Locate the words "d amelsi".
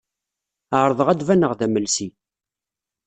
1.59-2.07